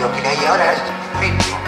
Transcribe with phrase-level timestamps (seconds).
[0.00, 0.80] lo que hay ahora es
[1.20, 1.59] mismo.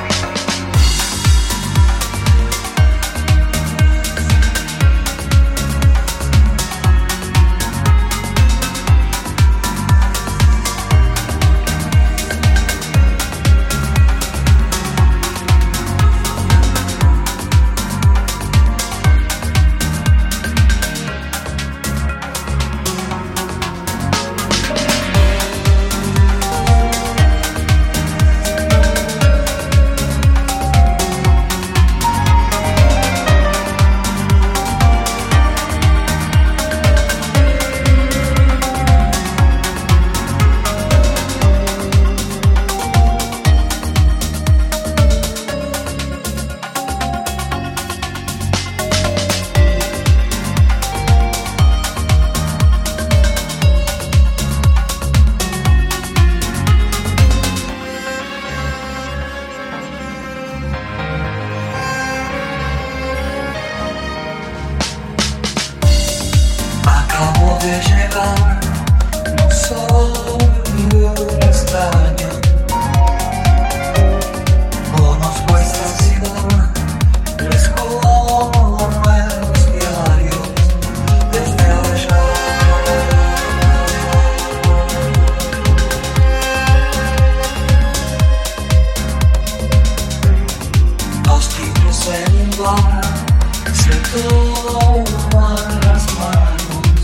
[92.63, 96.97] se toman las manos,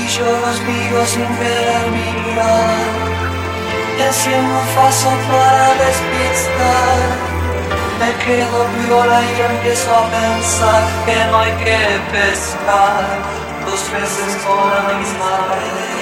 [0.00, 2.12] Y yo los vivo sin ver mi
[5.28, 7.31] para despistar.
[7.98, 11.78] Me quedo viola y empiezo a pensar que no hay que
[12.10, 13.18] pescar
[13.64, 16.01] dos veces con la misma red.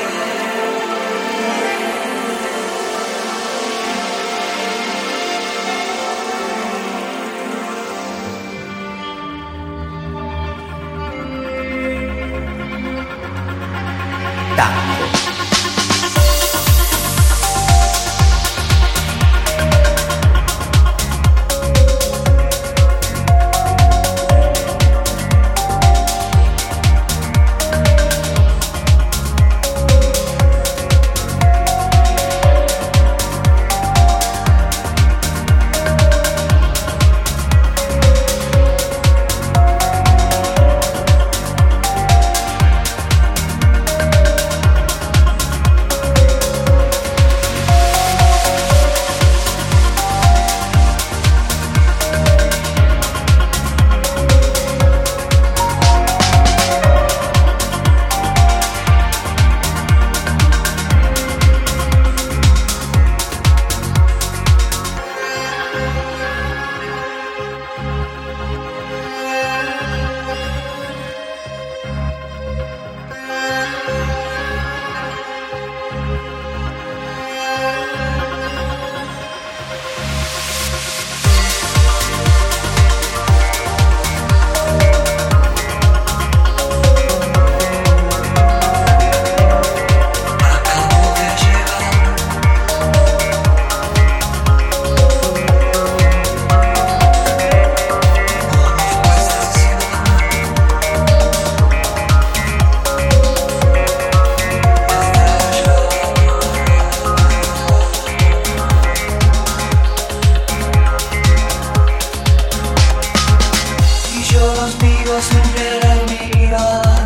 [114.32, 117.00] Yo los miro sin querer mirar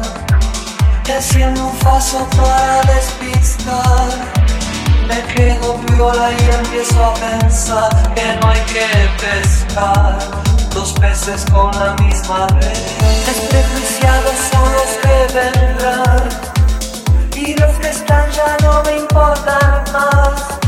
[1.17, 4.09] haciendo un paso para despistar.
[5.07, 8.87] Me quedo viola y empiezo a pensar que no hay que
[9.21, 10.19] pescar
[10.73, 12.79] dos peces con la misma red.
[13.27, 16.29] Desprejuiciados son los que vendrán
[17.37, 20.59] y los que están ya no me importan más.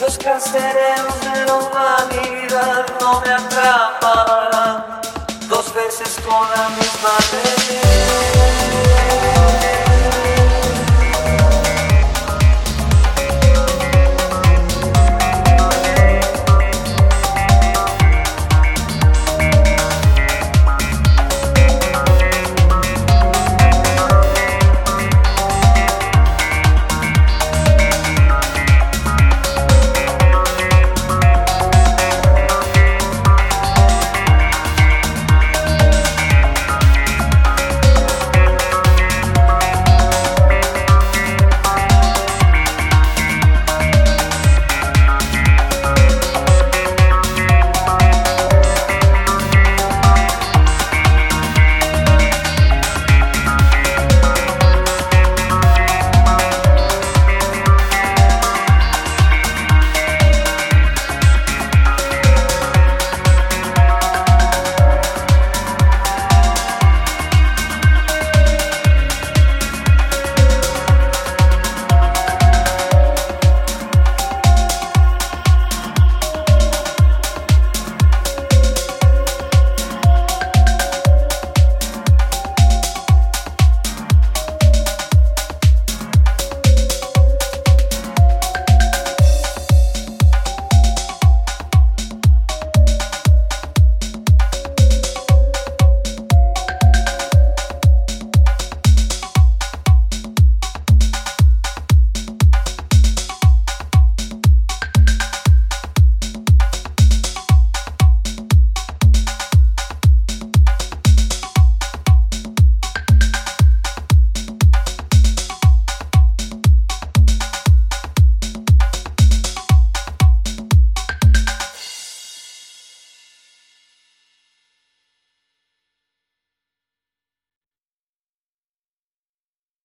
[0.00, 5.00] Los carcereros de la humanidad no me atraparán
[5.50, 7.90] dos veces con la misma letra.